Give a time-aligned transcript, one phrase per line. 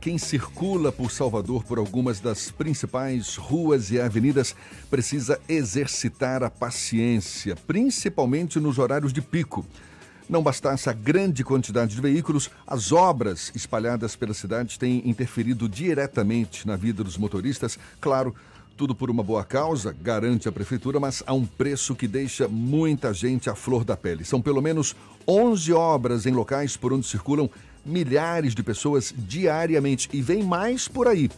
[0.00, 4.56] Quem circula por Salvador por algumas das principais ruas e avenidas
[4.88, 9.64] precisa exercitar a paciência, principalmente nos horários de pico.
[10.26, 16.66] Não bastasse a grande quantidade de veículos, as obras espalhadas pela cidade têm interferido diretamente
[16.66, 17.78] na vida dos motoristas.
[18.00, 18.34] Claro,
[18.78, 23.12] tudo por uma boa causa, garante a prefeitura, mas a um preço que deixa muita
[23.12, 24.24] gente à flor da pele.
[24.24, 24.96] São pelo menos
[25.28, 27.50] 11 obras em locais por onde circulam
[27.84, 31.30] milhares de pessoas diariamente e vem mais por aí.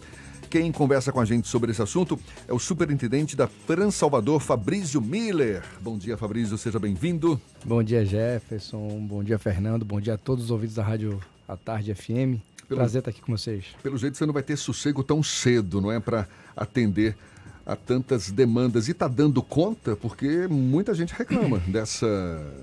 [0.52, 5.00] Quem conversa com a gente sobre esse assunto é o superintendente da Trans Salvador, Fabrício
[5.00, 5.62] Miller.
[5.80, 7.40] Bom dia, Fabrício, seja bem-vindo.
[7.64, 9.00] Bom dia, Jefferson.
[9.08, 9.82] Bom dia, Fernando.
[9.82, 11.18] Bom dia a todos os ouvintes da Rádio
[11.48, 12.36] A Tarde FM.
[12.68, 13.64] Pelo, Prazer estar aqui com vocês.
[13.82, 15.98] Pelo jeito, você não vai ter sossego tão cedo, não é?
[15.98, 17.16] Para atender
[17.64, 18.88] a tantas demandas.
[18.88, 22.06] E está dando conta porque muita gente reclama dessa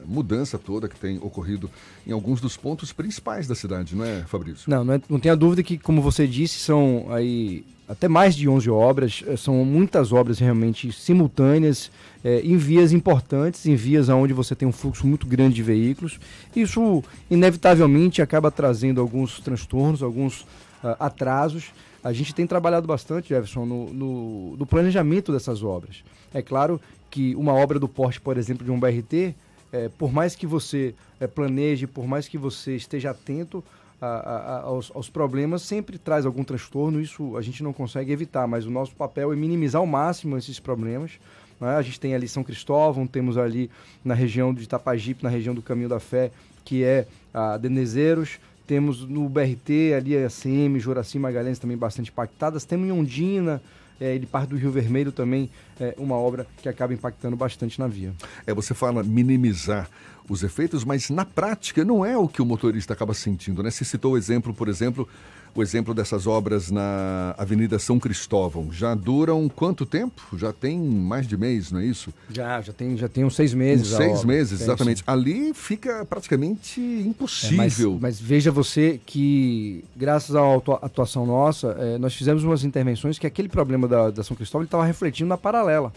[0.06, 1.70] mudança toda que tem ocorrido
[2.06, 4.70] em alguns dos pontos principais da cidade, não é, Fabrício?
[4.70, 8.48] Não, não, é, não tenha dúvida que, como você disse, são aí até mais de
[8.48, 11.90] 11 obras, eh, são muitas obras realmente simultâneas,
[12.24, 16.20] é, em vias importantes, em vias onde você tem um fluxo muito grande de veículos.
[16.56, 20.42] Isso, inevitavelmente, acaba trazendo alguns transtornos, alguns
[20.84, 21.72] uh, atrasos.
[22.04, 26.04] A gente tem trabalhado bastante, Jefferson, no, no, no, planejamento dessas obras.
[26.34, 29.36] É claro que uma obra do porte, por exemplo, de um BRT,
[29.72, 33.64] é, por mais que você é, planeje, por mais que você esteja atento
[34.02, 37.02] a, a, aos, aos, problemas, sempre traz algum transtorno.
[37.02, 40.60] Isso a gente não consegue evitar, mas o nosso papel é minimizar ao máximo esses
[40.60, 41.12] problemas.
[41.60, 41.76] Né?
[41.76, 43.70] A gente tem ali São Cristóvão, temos ali
[44.04, 46.32] na região de Itapajipe, na região do Caminho da Fé,
[46.64, 48.40] que é a Denezeiros,
[48.70, 52.66] temos no BRT, ali a CM, Juraci Magalhães também bastante impactadas.
[52.66, 53.60] Temos em Ondina,
[54.00, 57.88] é, ele parte do Rio Vermelho também, é, uma obra que acaba impactando bastante na
[57.88, 58.14] via.
[58.46, 59.90] É, você fala minimizar
[60.30, 63.72] os efeitos, mas na prática não é o que o motorista acaba sentindo, né?
[63.72, 65.08] Você citou o exemplo, por exemplo,
[65.56, 68.72] o exemplo dessas obras na Avenida São Cristóvão.
[68.72, 70.38] Já duram quanto tempo?
[70.38, 72.14] Já tem mais de mês, não é isso?
[72.30, 73.92] Já, já tem, já tem uns seis meses.
[73.92, 75.04] Uns seis meses, exatamente.
[75.08, 77.92] Ali fica praticamente impossível.
[77.92, 80.42] É, mas, mas, veja você que, graças à
[80.82, 84.86] atuação nossa, é, nós fizemos umas intervenções que aquele problema da, da São Cristóvão estava
[84.86, 85.92] refletindo na paralela.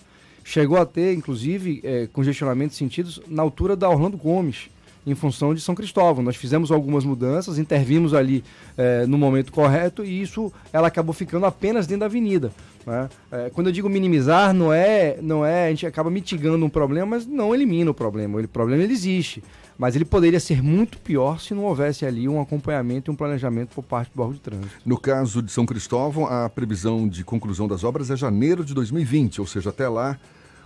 [0.44, 4.70] Chegou a ter, inclusive, é, congestionamentos sentidos na altura da Orlando Gomes
[5.06, 6.22] em função de São Cristóvão.
[6.22, 8.44] Nós fizemos algumas mudanças, intervimos ali
[8.76, 12.52] é, no momento correto e isso ela acabou ficando apenas dentro da avenida.
[12.86, 13.08] Né?
[13.30, 17.06] É, quando eu digo minimizar, não é, não é a gente acaba mitigando um problema,
[17.06, 18.40] mas não elimina o problema.
[18.40, 19.42] O problema ele existe,
[19.78, 23.74] mas ele poderia ser muito pior se não houvesse ali um acompanhamento e um planejamento
[23.74, 24.70] por parte do órgão de trânsito.
[24.84, 29.40] No caso de São Cristóvão, a previsão de conclusão das obras é janeiro de 2020,
[29.40, 30.18] ou seja, até lá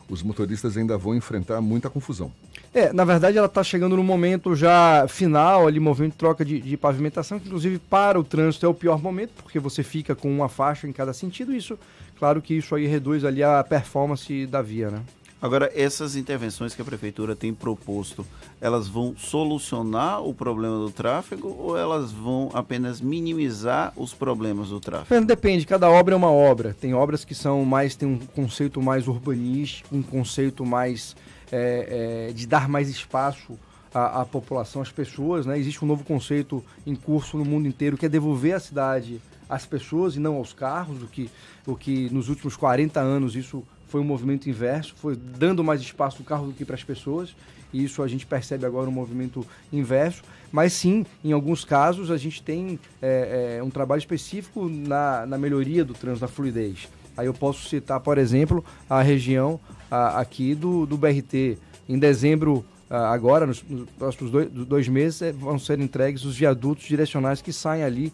[0.08, 2.30] os motoristas ainda vão enfrentar muita confusão.
[2.72, 6.60] É, na verdade ela está chegando no momento já final, ali, movimento de troca de,
[6.60, 10.30] de, pavimentação, que inclusive para o trânsito é o pior momento, porque você fica com
[10.30, 11.78] uma faixa em cada sentido, isso,
[12.18, 15.00] claro que isso aí reduz ali a performance da via, né?
[15.46, 18.26] Agora, essas intervenções que a prefeitura tem proposto,
[18.60, 24.80] elas vão solucionar o problema do tráfego ou elas vão apenas minimizar os problemas do
[24.80, 25.24] tráfego?
[25.24, 26.74] Depende, cada obra é uma obra.
[26.80, 31.14] Tem obras que são mais, tem um conceito mais urbanístico, um conceito mais
[31.52, 33.56] é, é, de dar mais espaço
[33.94, 35.46] à, à, população, às pessoas.
[35.46, 35.60] Né?
[35.60, 39.64] Existe um novo conceito em curso no mundo inteiro que é devolver a cidade às
[39.64, 41.30] pessoas e não aos carros, o que,
[41.64, 46.19] o que nos últimos 40 anos isso foi um movimento inverso, foi dando mais espaço
[46.19, 47.34] do carro do que para as pessoas,
[47.72, 50.22] e isso a gente percebe agora um movimento inverso.
[50.52, 55.36] Mas sim, em alguns casos, a gente tem é, é, um trabalho específico na, na
[55.36, 56.88] melhoria do trânsito, da fluidez.
[57.16, 59.58] Aí eu posso citar, por exemplo, a região
[59.91, 61.58] a, aqui do, do BRT.
[61.88, 66.36] Em dezembro, a, agora, nos, nos próximos dois, dois meses, é, vão ser entregues os
[66.36, 68.12] viadutos direcionais que saem ali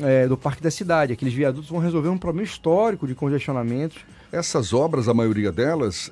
[0.00, 1.12] é, do Parque da Cidade.
[1.12, 3.98] Aqueles viadutos vão resolver um problema histórico de congestionamentos
[4.32, 6.10] essas obras, a maioria delas,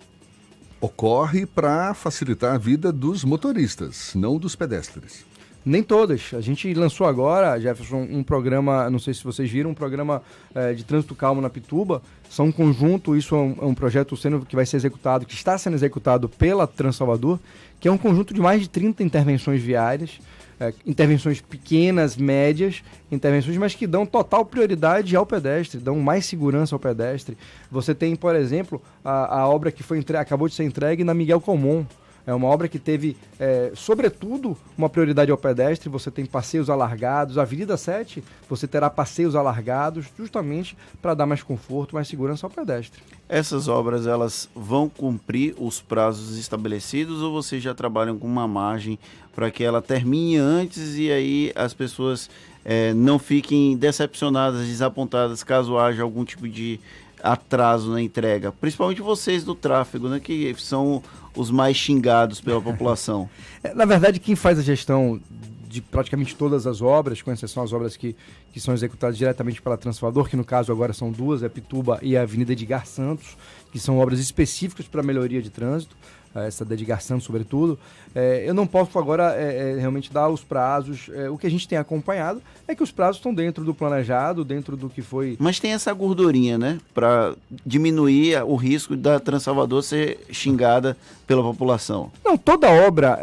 [0.81, 5.27] ocorre para facilitar a vida dos motoristas, não dos pedestres.
[5.65, 6.31] Nem todas.
[6.33, 10.23] A gente lançou agora, Jefferson, um programa, não sei se vocês viram, um programa
[10.55, 12.01] é, de trânsito calmo na Pituba.
[12.31, 15.35] São um conjunto, isso é um, é um, projeto sendo, que vai ser executado, que
[15.35, 17.39] está sendo executado pela Trans Salvador,
[17.81, 20.19] que é um conjunto de mais de 30 intervenções viárias
[20.61, 26.75] é, intervenções pequenas, médias, intervenções, mas que dão total prioridade ao pedestre, dão mais segurança
[26.75, 27.37] ao pedestre.
[27.71, 31.15] Você tem, por exemplo, a, a obra que foi entre, acabou de ser entregue na
[31.15, 31.87] Miguel Comum.
[32.29, 35.89] É uma obra que teve, é, sobretudo, uma prioridade ao pedestre.
[35.89, 37.39] Você tem passeios alargados.
[37.39, 42.51] A Avenida 7, você terá passeios alargados, justamente para dar mais conforto, mais segurança ao
[42.51, 43.01] pedestre.
[43.31, 48.99] Essas obras elas vão cumprir os prazos estabelecidos ou vocês já trabalham com uma margem
[49.35, 52.29] para que ela termine antes e aí as pessoas
[52.63, 56.79] é, não fiquem decepcionadas, desapontadas caso haja algum tipo de
[57.23, 58.53] atraso na entrega?
[58.53, 61.03] Principalmente vocês do tráfego, né, que são
[61.37, 63.29] os mais xingados pela população.
[63.61, 65.21] É, na verdade, quem faz a gestão
[65.69, 68.15] de praticamente todas as obras, com exceção as obras que,
[68.53, 72.17] que são executadas diretamente pela Transformador, que no caso agora são duas, é Pituba e
[72.17, 73.37] a Avenida Edgar Santos,
[73.73, 75.97] que são obras específicas para melhoria de trânsito
[76.35, 77.79] essa dedicação sobretudo.
[78.15, 81.11] É, eu não posso agora é, realmente dar os prazos.
[81.33, 84.77] O que a gente tem acompanhado é que os prazos estão dentro do planejado, dentro
[84.77, 85.37] do que foi.
[85.39, 86.79] Mas tem essa gordurinha, né?
[86.95, 87.35] Para
[87.65, 90.97] diminuir o risco da Transalvador ser xingada
[91.27, 92.11] pela população.
[92.25, 93.19] Não, toda obra,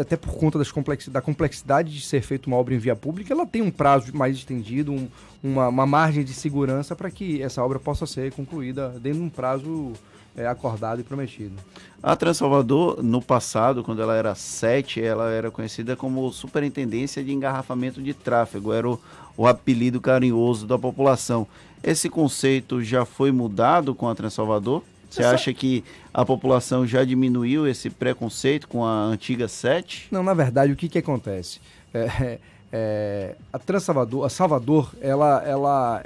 [0.00, 3.32] até por conta das complexi da complexidade de ser feita uma obra em via pública,
[3.32, 5.08] ela tem um prazo mais estendido, um,
[5.42, 9.28] uma, uma margem de segurança para que essa obra possa ser concluída dentro de um
[9.28, 9.92] prazo
[10.36, 11.54] é, acordado e prometido.
[12.02, 18.00] A Transalvador, no passado, quando ela era 7, ela era conhecida como Superintendência de Engarrafamento
[18.00, 19.00] de Tráfego, era o,
[19.36, 21.46] o apelido carinhoso da população.
[21.82, 24.82] Esse conceito já foi mudado com a Transalvador?
[25.10, 25.82] Você acha que
[26.12, 30.08] a população já diminuiu esse preconceito com a antiga 7?
[30.10, 31.60] Não, na verdade, o que, que acontece?
[31.94, 32.38] É,
[32.72, 36.04] é, a Transalvador, a Salvador, ela, ela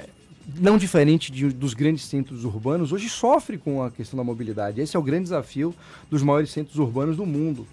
[0.59, 4.81] não diferente de, dos grandes centros urbanos, hoje sofre com a questão da mobilidade.
[4.81, 5.73] Esse é o grande desafio
[6.09, 7.67] dos maiores centros urbanos do mundo.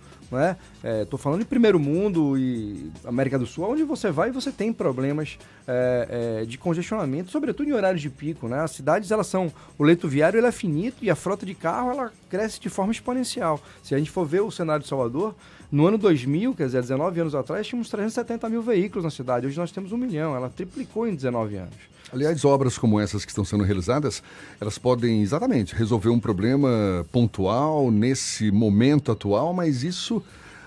[1.03, 4.53] Estou é, falando de primeiro mundo e América do Sul, onde você vai e você
[4.53, 8.47] tem problemas é, é, de congestionamento, sobretudo em horários de pico.
[8.49, 8.61] Né?
[8.61, 9.53] As cidades, elas são...
[9.77, 12.93] O leito viário ele é finito e a frota de carro ela cresce de forma
[12.93, 13.61] exponencial.
[13.83, 15.35] Se a gente for ver o cenário de Salvador,
[15.71, 19.47] no ano 2000, quer dizer, 19 anos atrás, tínhamos 370 mil veículos na cidade.
[19.47, 20.35] Hoje nós temos um milhão.
[20.37, 21.91] Ela triplicou em 19 anos.
[22.13, 24.23] Aliás, obras como essas que estão sendo realizadas,
[24.61, 30.23] elas podem exatamente resolver um problema pontual nesse momento atual, mas isso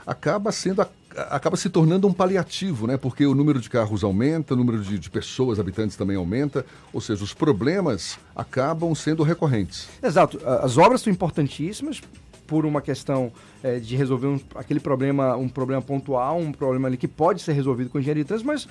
[0.05, 0.85] acaba sendo
[1.15, 2.97] acaba se tornando um paliativo, né?
[2.97, 6.99] Porque o número de carros aumenta, o número de, de, pessoas, habitantes também aumenta, ou
[6.99, 9.87] seja, os problemas acabam sendo recorrentes.
[10.01, 10.39] Exato.
[10.43, 12.01] As obras são importantíssimas
[12.47, 13.31] por uma questão
[13.63, 17.53] é, de resolver um, aquele problema, um problema pontual, um problema ali que pode ser
[17.53, 18.67] resolvido com engenharia de trânsito, mas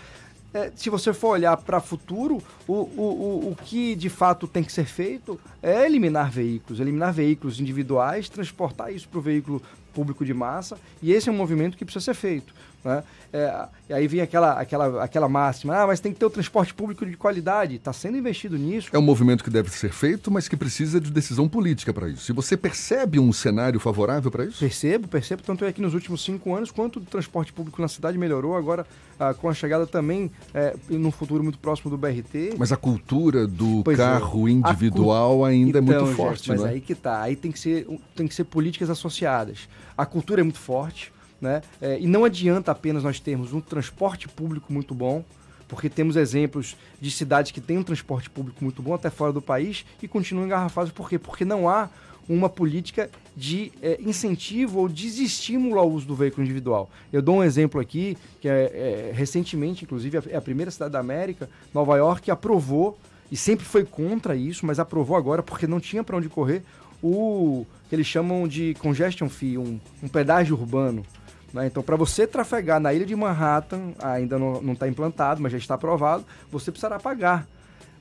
[0.55, 4.63] é, se você for olhar para o futuro, o, o, o que de fato tem
[4.63, 10.25] que ser feito é eliminar veículos, eliminar veículos individuais, transportar isso para o veículo público
[10.25, 12.53] de massa, e esse é um movimento que precisa ser feito.
[12.85, 13.03] Né?
[13.33, 16.75] É, e aí vem aquela, aquela, aquela máxima, ah, mas tem que ter o transporte
[16.75, 18.89] público de qualidade, está sendo investido nisso.
[18.93, 22.31] É um movimento que deve ser feito, mas que precisa de decisão política para isso.
[22.31, 24.59] E você percebe um cenário favorável para isso?
[24.59, 28.19] Percebo, percebo, tanto é que nos últimos cinco anos, quanto o transporte público na cidade
[28.19, 28.87] melhorou, agora
[29.19, 32.57] ah, com a chegada também, é, no futuro muito próximo do BRT.
[32.59, 34.03] Mas a cultura do pois é.
[34.03, 34.51] carro é.
[34.51, 36.71] individual ainda então, é muito então, forte, Mas né?
[36.71, 37.87] aí que tá, aí tem que, ser,
[38.17, 39.69] tem que ser políticas associadas.
[39.97, 41.63] A cultura é muito forte, né?
[41.81, 45.25] É, e não adianta apenas nós termos um transporte público muito bom,
[45.67, 49.41] porque temos exemplos de cidades que têm um transporte público muito bom até fora do
[49.41, 50.93] país e continuam engarrafados.
[50.93, 51.19] Por quê?
[51.19, 51.89] Porque não há
[52.29, 56.91] uma política de é, incentivo ou desestímulo ao uso do veículo individual.
[57.13, 61.01] Eu dou um exemplo aqui, que é, é recentemente, inclusive, é a primeira cidade da
[61.01, 62.99] América, Nova York, aprovou,
[63.31, 66.63] e sempre foi contra isso, mas aprovou agora porque não tinha para onde correr,
[67.03, 71.05] o que eles chamam de congestion fee, um, um pedágio urbano.
[71.53, 71.67] Né?
[71.67, 75.75] Então, para você trafegar na ilha de Manhattan, ainda não está implantado, mas já está
[75.75, 77.47] aprovado, você precisará pagar.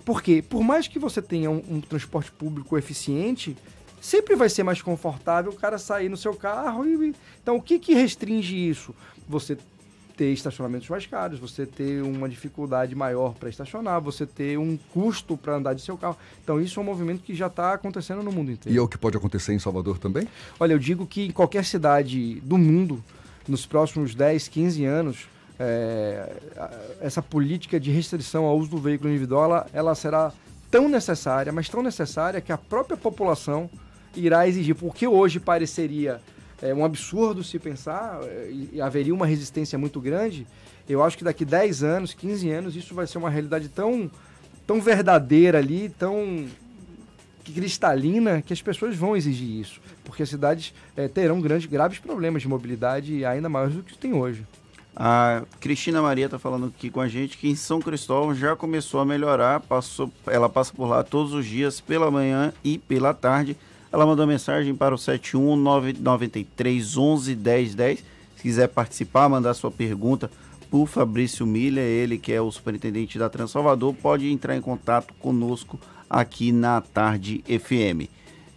[0.06, 0.44] Por quê?
[0.48, 3.56] Por mais que você tenha um, um, transporte público eficiente,
[4.00, 6.86] sempre vai ser mais confortável o cara sair no seu carro.
[6.86, 8.96] E, então, o que, que restringe isso?
[9.28, 9.58] Você
[10.16, 15.38] ter estacionamentos mais caros, você ter uma dificuldade maior para estacionar, você ter um custo
[15.38, 16.18] para andar de seu carro.
[16.44, 18.76] Então, isso é um movimento que já está acontecendo no mundo inteiro.
[18.76, 20.28] E é o que pode acontecer em Salvador também?
[20.60, 23.04] Olha, eu digo que em qualquer cidade do mundo,
[23.48, 25.28] nos próximos 10, 15 anos,
[25.60, 26.36] é,
[27.00, 30.34] essa política de restrição ao uso do veículo individual, ela, ela será
[30.70, 33.70] tão necessária, mas tão necessária que a própria população
[34.16, 36.22] irá exigir, porque hoje pareceria
[36.62, 40.46] é, um absurdo se pensar é, e, haveria uma resistência muito grande.
[40.88, 44.10] Eu acho que daqui 10 anos, 15 anos, isso vai ser uma realidade tão,
[44.68, 46.46] tão verdadeira ali, tão
[47.44, 52.42] cristalina que as pessoas vão exigir isso, porque as cidades é, terão grandes, graves problemas
[52.42, 54.46] de mobilidade ainda maiores do que tem hoje.
[54.96, 59.00] A Cristina Maria está falando aqui com a gente que em São Cristóvão já começou
[59.00, 63.56] a melhorar, passou, ela passa por lá todos os dias, pela manhã e pela tarde.
[63.92, 68.00] Ela mandou mensagem para o 71993 11 10 10.
[68.38, 70.32] Se quiser participar, mandar sua pergunta
[70.70, 75.78] por Fabrício Milha, ele que é o superintendente da Transalvador, pode entrar em contato conosco
[76.10, 78.08] aqui na Tarde FM.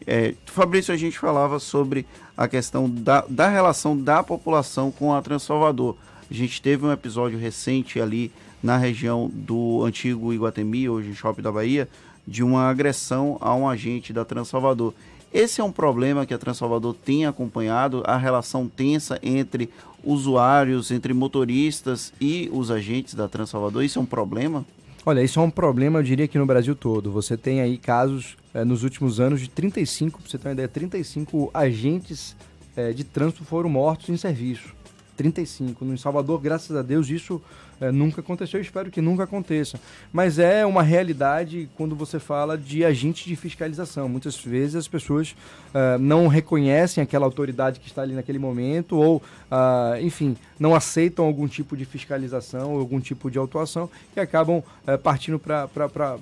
[0.06, 5.20] É, Fabrício, a gente falava sobre a questão da, da relação da população com a
[5.20, 5.96] Transalvador.
[6.30, 8.30] A gente teve um episódio recente ali
[8.62, 11.88] na região do antigo Iguatemi, hoje Shopping da Bahia,
[12.26, 14.94] de uma agressão a um agente da Transalvador.
[15.34, 19.68] Esse é um problema que a Transalvador tem acompanhado, a relação tensa entre
[20.04, 23.82] usuários, entre motoristas e os agentes da Transalvador.
[23.82, 24.64] Isso é um problema?
[25.04, 27.10] Olha, isso é um problema, eu diria que no Brasil todo.
[27.10, 30.68] Você tem aí casos é, nos últimos anos de 35, para você ter uma ideia,
[30.68, 32.36] 35 agentes
[32.76, 34.72] é, de trânsito foram mortos em serviço.
[35.16, 35.84] 35.
[35.84, 37.42] No Salvador, graças a Deus, isso
[37.84, 38.58] é, nunca aconteceu.
[38.58, 39.78] Eu espero que nunca aconteça.
[40.12, 44.08] Mas é uma realidade quando você fala de agente de fiscalização.
[44.08, 45.36] Muitas vezes as pessoas
[45.72, 51.24] é, não reconhecem aquela autoridade que está ali naquele momento ou, ah, enfim, não aceitam
[51.24, 56.18] algum tipo de fiscalização ou algum tipo de autuação e acabam é, partindo para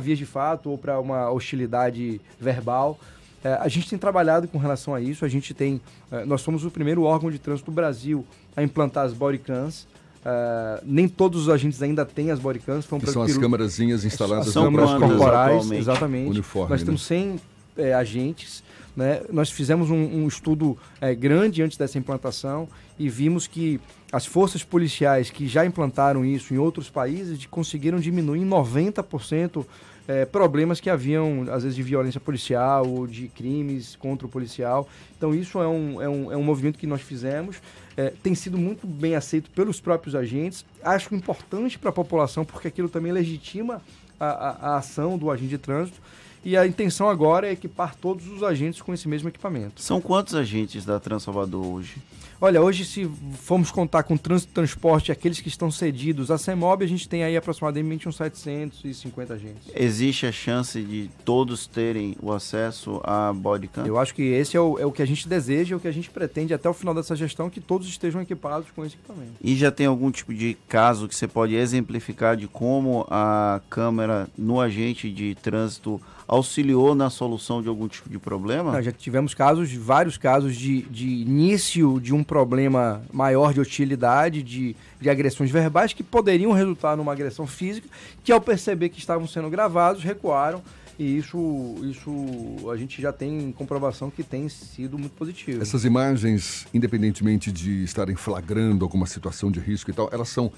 [0.00, 2.98] vias de fato ou para uma hostilidade verbal.
[3.44, 5.24] É, a gente tem trabalhado com relação a isso.
[5.24, 8.24] A gente tem, é, nós somos o primeiro órgão de trânsito do Brasil
[8.56, 9.86] a implantar as bodycams.
[10.24, 12.86] É, nem todos os agentes ainda têm as bodycams.
[12.86, 16.30] Que são as câmerazinhas instaladas são câmeras corporais, exatamente.
[16.30, 16.86] Uniforme, nós né?
[16.86, 17.40] temos 100
[17.76, 18.62] é, agentes.
[18.94, 19.22] Né?
[19.32, 23.80] Nós fizemos um, um estudo é, grande antes dessa implantação e vimos que
[24.12, 29.64] as forças policiais que já implantaram isso em outros países conseguiram diminuir em 90%
[30.08, 34.88] é, problemas que haviam, às vezes, de violência policial ou de crimes contra o policial.
[35.16, 37.56] Então, isso é um, é um, é um movimento que nós fizemos.
[37.96, 40.64] É, tem sido muito bem aceito pelos próprios agentes.
[40.82, 43.80] Acho importante para a população, porque aquilo também legitima
[44.18, 46.00] a, a, a ação do agente de trânsito.
[46.44, 49.80] E a intenção agora é equipar todos os agentes com esse mesmo equipamento.
[49.80, 51.96] São quantos agentes da Transalvador hoje?
[52.44, 56.82] Olha, hoje se formos contar com trânsito e transporte, aqueles que estão cedidos a CEMOB,
[56.82, 59.70] a gente tem aí aproximadamente uns 750 agentes.
[59.72, 63.86] Existe a chance de todos terem o acesso a bodycam?
[63.86, 65.86] Eu acho que esse é o, é o que a gente deseja, é o que
[65.86, 69.34] a gente pretende até o final dessa gestão, que todos estejam equipados com esse equipamento.
[69.40, 74.28] E já tem algum tipo de caso que você pode exemplificar de como a câmera
[74.36, 78.82] no agente de trânsito auxiliou na solução de algum tipo de problema?
[78.82, 84.76] já tivemos casos, vários casos de, de início de um problema maior de hostilidade, de,
[85.00, 87.88] de agressões verbais que poderiam resultar numa agressão física,
[88.22, 90.62] que ao perceber que estavam sendo gravados, recuaram.
[90.98, 95.62] E isso, isso a gente já tem comprovação que tem sido muito positivo.
[95.62, 100.52] Essas imagens, independentemente de estarem flagrando alguma situação de risco e tal, elas são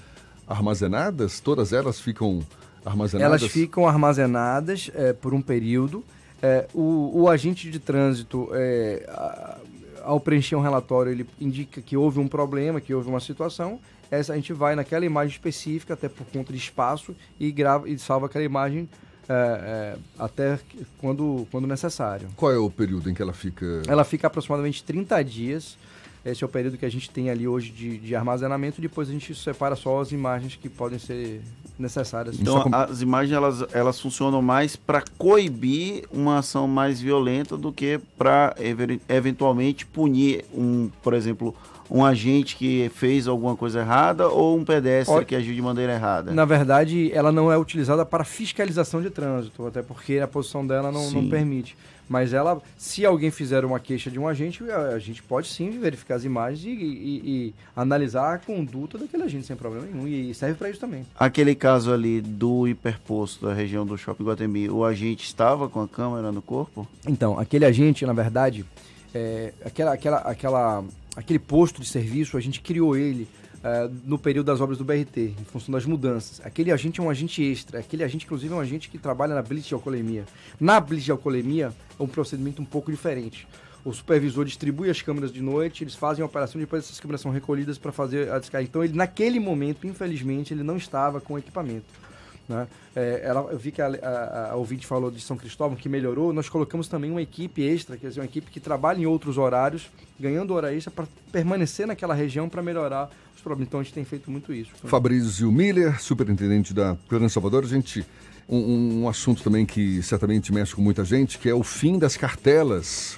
[0.47, 1.39] armazenadas?
[1.39, 2.41] Todas elas ficam
[2.85, 3.41] armazenadas?
[3.41, 6.03] Elas ficam armazenadas é, por um período.
[6.41, 9.57] É, o, o, agente de trânsito, é, a,
[10.03, 13.79] ao preencher um relatório, ele indica que houve um problema, que houve uma situação.
[14.11, 17.97] Essa, a gente vai naquela imagem específica, até por conta de espaço, e, grava, e
[17.97, 18.87] salva aquela imagem
[19.27, 20.59] é, é, até
[20.99, 22.27] quando, quando necessário.
[22.35, 23.81] Qual é o período em que ela fica?
[23.87, 25.77] Ela fica aproximadamente 30 dias.
[26.23, 28.81] Esse é o período que a gente tem ali hoje de, de armazenamento.
[28.81, 31.41] Depois a gente separa só as imagens que podem ser
[31.77, 32.39] necessárias.
[32.39, 32.75] Então, com...
[32.75, 38.55] as imagens elas, elas funcionam mais para coibir uma ação mais violenta do que para
[39.07, 41.55] eventualmente punir um, por exemplo,
[41.89, 45.93] um agente que fez alguma coisa errada ou um pedestre Olha, que agiu de maneira
[45.93, 46.31] errada?
[46.31, 50.91] Na verdade, ela não é utilizada para fiscalização de trânsito, até porque a posição dela
[50.91, 51.77] não, não permite.
[52.07, 56.15] Mas ela, se alguém fizer uma queixa de um agente, a gente pode sim verificar
[56.15, 60.07] as imagens e, e, e analisar a conduta daquele agente sem problema nenhum.
[60.07, 61.05] E serve para isso também.
[61.17, 65.87] Aquele caso ali do hiperposto da região do Shopping Guatemi, o agente estava com a
[65.87, 66.87] câmera no corpo?
[67.07, 68.65] Então, aquele agente, na verdade,
[69.13, 70.83] é, aquela, aquela, aquela
[71.15, 73.27] aquele posto de serviço, a gente criou ele
[73.65, 76.39] uh, no período das obras do BRT, em função das mudanças.
[76.45, 79.41] Aquele agente é um agente extra, aquele agente, inclusive, é um agente que trabalha na
[79.41, 80.25] blitz de alcoolemia.
[80.59, 83.47] Na blitz de alcoolemia, é um procedimento um pouco diferente.
[83.83, 87.31] O supervisor distribui as câmeras de noite, eles fazem a operação, depois essas câmeras são
[87.31, 88.67] recolhidas para fazer a descarga.
[88.67, 91.85] Então, ele, naquele momento, infelizmente, ele não estava com equipamento.
[92.47, 92.67] Né?
[92.95, 96.31] É, ela, eu vi que a, a, a, ouvinte falou de São Cristóvão, que melhorou.
[96.31, 99.89] Nós colocamos também uma equipe extra, quer dizer, uma equipe que trabalha em outros horários,
[100.19, 103.67] ganhando hora extra para permanecer naquela região para melhorar os problemas.
[103.67, 104.71] Então a gente tem feito muito isso.
[104.83, 108.05] Fabrício Miller, superintendente da Plano Salvador, a gente.
[108.47, 112.15] Um, um assunto também que certamente mexe com muita gente, que é o fim das
[112.15, 113.17] cartelas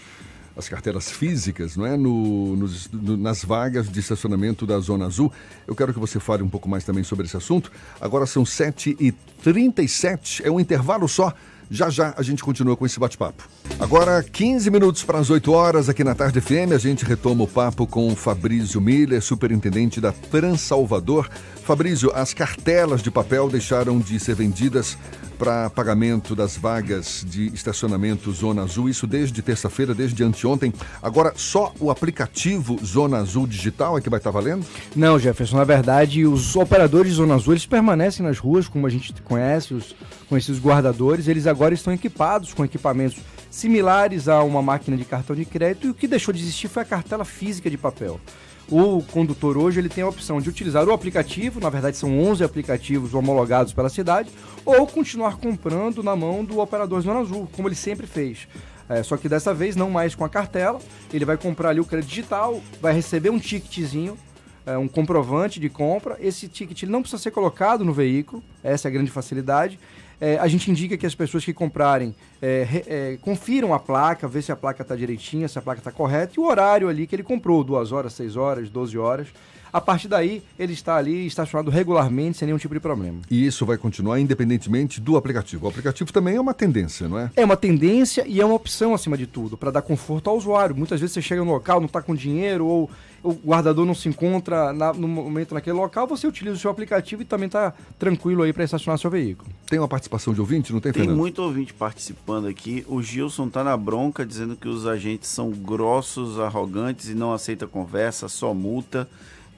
[0.57, 1.95] as carteiras físicas, não é?
[1.95, 5.31] No, nos, no, nas vagas de estacionamento da Zona Azul.
[5.67, 7.71] Eu quero que você fale um pouco mais também sobre esse assunto.
[8.01, 11.33] Agora são 7h37, é um intervalo só.
[11.69, 13.47] Já já a gente continua com esse bate-papo.
[13.77, 17.47] Agora, 15 minutos para as 8 horas aqui na Tarde FM, a gente retoma o
[17.47, 21.29] papo com o Fabrício Miller, superintendente da Transalvador.
[21.67, 24.97] Fabrício, as cartelas de papel deixaram de ser vendidas
[25.37, 30.71] para pagamento das vagas de estacionamento Zona Azul, isso desde terça-feira, desde anteontem.
[31.03, 34.65] Agora, só o aplicativo Zona Azul Digital é que vai estar valendo?
[34.95, 39.13] Não, Jefferson, na verdade, os operadores Zona Azul, eles permanecem nas ruas, como a gente
[39.21, 39.93] conhece, os
[40.29, 43.19] conhecidos guardadores, eles agora estão equipados com equipamentos
[43.51, 46.83] similares a uma máquina de cartão de crédito e o que deixou de existir foi
[46.83, 48.21] a cartela física de papel.
[48.69, 52.43] O condutor hoje ele tem a opção de utilizar o aplicativo, na verdade são 11
[52.43, 54.29] aplicativos homologados pela cidade,
[54.65, 58.45] ou continuar comprando na mão do operador Zona Azul, como ele sempre fez.
[58.89, 60.79] É, só que dessa vez não mais com a cartela,
[61.13, 64.17] ele vai comprar ali o crédito digital, vai receber um ticketzinho,
[64.65, 66.17] é, um comprovante de compra.
[66.19, 69.79] Esse ticket não precisa ser colocado no veículo, essa é a grande facilidade.
[70.19, 74.41] É, a gente indica que as pessoas que comprarem é, é, confiram a placa, vê
[74.41, 77.15] se a placa está direitinha, se a placa está correta e o horário ali que
[77.15, 79.27] ele comprou, duas horas, seis horas, 12 horas.
[79.71, 83.19] A partir daí, ele está ali estacionado regularmente, sem nenhum tipo de problema.
[83.29, 85.65] E isso vai continuar independentemente do aplicativo.
[85.65, 87.31] O aplicativo também é uma tendência, não é?
[87.35, 90.75] É uma tendência e é uma opção acima de tudo, para dar conforto ao usuário.
[90.75, 92.89] Muitas vezes você chega no local, não está com dinheiro ou
[93.23, 97.21] o guardador não se encontra na, no momento naquele local, você utiliza o seu aplicativo
[97.21, 99.49] e também está tranquilo aí para estacionar seu veículo.
[99.67, 101.17] Tem uma participação de ouvinte, não tem, Tem Fernando?
[101.17, 102.85] muito ouvinte participando aqui.
[102.87, 107.67] O Gilson tá na bronca dizendo que os agentes são grossos, arrogantes e não aceita
[107.67, 109.07] conversa, só multa.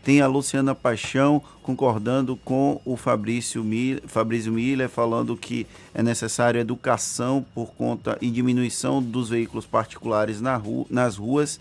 [0.10, 6.60] Tem a Luciana Paixão concordando com o Fabrício Miller, Fabrício Miller falando que é necessário
[6.60, 11.60] educação por conta e diminuição dos veículos particulares na rua, nas ruas.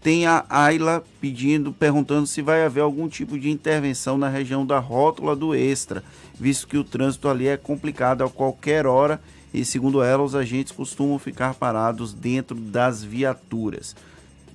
[0.00, 4.78] Tem a Ayla pedindo, perguntando se vai haver algum tipo de intervenção na região da
[4.78, 6.02] rótula do Extra,
[6.40, 9.20] visto que o trânsito ali é complicado a qualquer hora
[9.52, 13.94] e, segundo ela, os agentes costumam ficar parados dentro das viaturas.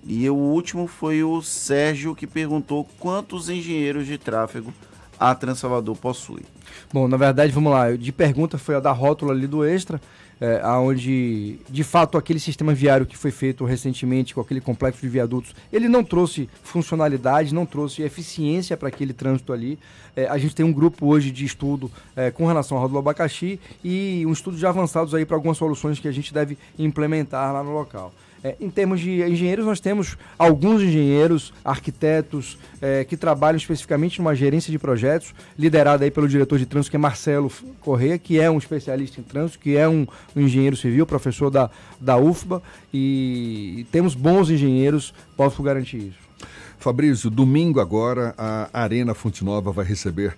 [0.05, 4.73] E o último foi o Sérgio que perguntou quantos engenheiros de tráfego
[5.19, 6.43] a Transalvador possui.
[6.93, 7.91] Bom, na verdade, vamos lá.
[7.91, 10.01] De pergunta foi a da rótula ali do Extra,
[10.39, 15.09] é, onde, de fato, aquele sistema viário que foi feito recentemente com aquele complexo de
[15.09, 19.77] viadutos, ele não trouxe funcionalidade, não trouxe eficiência para aquele trânsito ali.
[20.15, 23.59] É, a gente tem um grupo hoje de estudo é, com relação ao rótulo abacaxi
[23.83, 27.61] e um estudo já avançados aí para algumas soluções que a gente deve implementar lá
[27.61, 28.13] no local.
[28.43, 34.33] É, em termos de engenheiros, nós temos alguns engenheiros, arquitetos, é, que trabalham especificamente numa
[34.33, 38.49] gerência de projetos, liderada aí pelo diretor de trânsito, que é Marcelo Corrêa, que é
[38.49, 42.61] um especialista em trânsito, que é um, um engenheiro civil, professor da, da UFBA,
[42.93, 46.29] e, e temos bons engenheiros, posso garantir isso.
[46.77, 50.37] Fabrício, domingo agora a Arena Fonte Nova vai receber,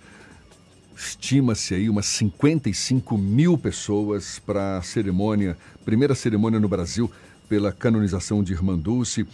[0.98, 7.12] estima-se aí, umas 55 mil pessoas para a cerimônia, primeira cerimônia no Brasil
[7.52, 9.28] pela canonização de Irmã Dulce.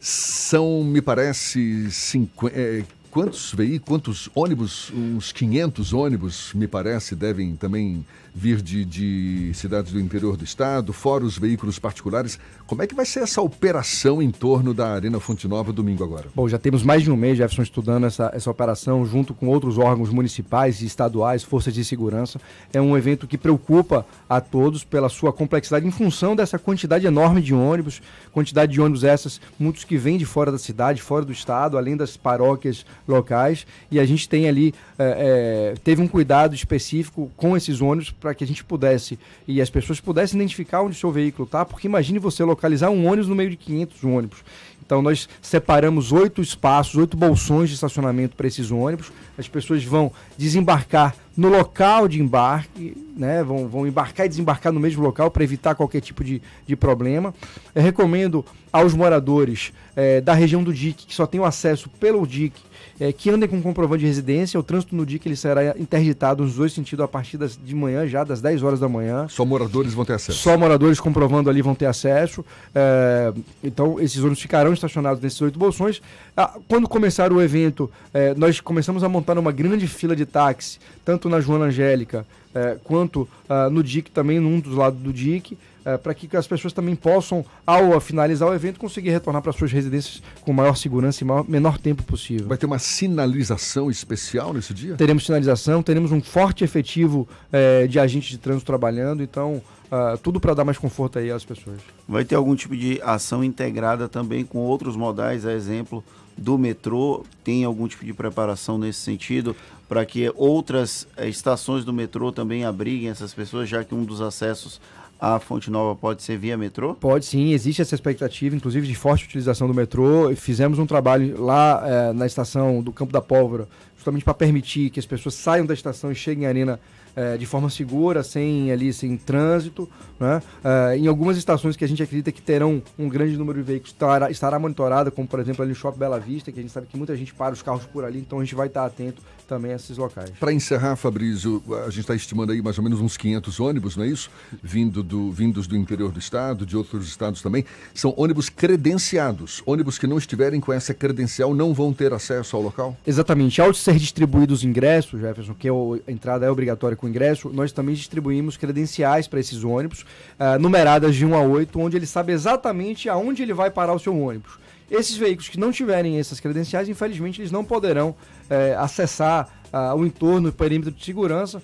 [0.00, 2.48] São, me parece, cinqu...
[2.48, 8.02] é, quantos veículos, quantos ônibus, uns 500 ônibus, me parece, devem também
[8.34, 12.38] vir de, de, cidades do interior do estado, fora os veículos particulares.
[12.66, 16.28] Como é que vai ser essa operação em torno da Arena Fonte Nova domingo agora?
[16.34, 19.78] Bom, já temos mais de um mês, Jefferson, estudando essa, essa operação junto com outros
[19.78, 22.40] órgãos municipais e estaduais, forças de segurança.
[22.72, 27.42] É um evento que preocupa a todos pela sua complexidade em função dessa quantidade enorme
[27.42, 28.00] de ônibus,
[28.32, 31.96] quantidade de ônibus essas, muitos que vêm de fora da cidade, fora do estado, além
[31.96, 33.66] das paróquias locais.
[33.90, 38.34] E a gente tem ali, é, é, teve um cuidado específico com esses ônibus para
[38.34, 41.88] que a gente pudesse e as pessoas pudessem identificar onde o seu veículo está, porque
[41.88, 44.44] imagine você localizar um ônibus no meio de 500 ônibus.
[44.84, 49.12] Então nós separamos oito espaços, oito bolsões de estacionamento para esses ônibus.
[49.40, 53.42] As pessoas vão desembarcar no local de embarque, né?
[53.42, 57.34] vão, vão embarcar e desembarcar no mesmo local para evitar qualquer tipo de, de problema.
[57.74, 62.54] Eu recomendo aos moradores é, da região do DIC, que só tem acesso pelo DIC,
[63.00, 64.60] é, que andem com comprovante de residência.
[64.60, 68.06] O trânsito no DIC ele será interditado nos dois sentidos a partir das, de manhã,
[68.06, 69.26] já das 10 horas da manhã.
[69.28, 70.38] Só moradores vão ter acesso?
[70.38, 72.44] Só moradores comprovando ali vão ter acesso.
[72.74, 73.32] É,
[73.64, 76.00] então, esses ônibus ficarão estacionados nesses oito bolsões.
[76.36, 77.90] Ah, quando começar o evento,
[78.36, 83.28] nós começamos a montar uma grande fila de táxi, tanto na Joana Angélica é, quanto
[83.48, 86.94] ah, no DIC, também num dos lados do DIC é, para que as pessoas também
[86.94, 91.48] possam, ao finalizar o evento, conseguir retornar para suas residências com maior segurança e maior,
[91.48, 92.48] menor tempo possível.
[92.48, 94.96] Vai ter uma sinalização especial nesse dia?
[94.96, 100.38] Teremos sinalização, teremos um forte efetivo é, de agentes de trânsito trabalhando, então uh, tudo
[100.38, 101.78] para dar mais conforto aí às pessoas.
[102.08, 106.04] Vai ter algum tipo de ação integrada também com outros modais, a exemplo
[106.40, 109.54] do metrô tem algum tipo de preparação nesse sentido
[109.86, 114.20] para que outras eh, estações do metrô também abriguem essas pessoas, já que um dos
[114.20, 114.80] acessos
[115.20, 116.94] à Fonte Nova pode ser via metrô?
[116.94, 120.34] Pode sim, existe essa expectativa, inclusive de forte utilização do metrô.
[120.34, 123.68] Fizemos um trabalho lá é, na estação do Campo da Pólvora,
[124.00, 126.80] justamente para permitir que as pessoas saiam da estação e cheguem à arena
[127.14, 129.88] é, de forma segura, sem ali sem trânsito.
[130.18, 130.42] Né?
[130.64, 133.92] É, em algumas estações que a gente acredita que terão um grande número de veículos
[133.92, 136.86] estará, estará monitorada, como por exemplo ali no Shopping Bela Vista, que a gente sabe
[136.86, 139.72] que muita gente para os carros por ali, então a gente vai estar atento também
[139.72, 140.30] a esses locais.
[140.38, 144.04] Para encerrar, Fabrício, a gente está estimando aí mais ou menos uns 500 ônibus, não
[144.04, 144.30] é isso?
[144.62, 147.64] Vindo do, vindos do interior do estado, de outros estados também.
[147.92, 149.60] São ônibus credenciados.
[149.66, 152.96] Ônibus que não estiverem com essa credencial não vão ter acesso ao local?
[153.04, 153.60] Exatamente.
[153.60, 157.72] Ao ser distribuídos os ingressos, Jefferson, que é a entrada é obrigatória com ingresso, nós
[157.72, 160.02] também distribuímos credenciais para esses ônibus,
[160.38, 163.98] uh, numeradas de 1 a 8, onde ele sabe exatamente aonde ele vai parar o
[163.98, 164.58] seu ônibus.
[164.90, 170.06] Esses veículos que não tiverem essas credenciais, infelizmente, eles não poderão uh, acessar uh, o
[170.06, 171.62] entorno, o perímetro de segurança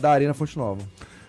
[0.00, 0.82] da Arena Fonte Nova.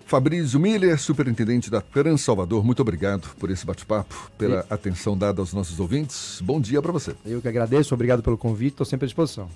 [0.09, 4.73] Fabrício Miller, superintendente da Trans Salvador, muito obrigado por esse bate-papo, pela e...
[4.73, 6.41] atenção dada aos nossos ouvintes.
[6.41, 7.15] Bom dia para você.
[7.23, 9.47] Eu que agradeço, obrigado pelo convite, estou sempre à disposição.